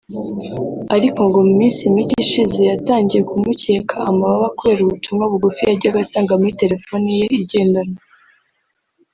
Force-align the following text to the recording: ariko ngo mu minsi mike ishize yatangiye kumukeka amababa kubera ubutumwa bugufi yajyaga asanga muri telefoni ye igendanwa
ariko 0.95 1.19
ngo 1.27 1.39
mu 1.47 1.53
minsi 1.61 1.81
mike 1.93 2.15
ishize 2.25 2.59
yatangiye 2.71 3.21
kumukeka 3.29 3.95
amababa 4.09 4.47
kubera 4.57 4.81
ubutumwa 4.83 5.23
bugufi 5.31 5.61
yajyaga 5.67 5.99
asanga 6.05 6.37
muri 6.39 6.57
telefoni 6.61 7.09
ye 7.19 7.25
igendanwa 7.39 7.99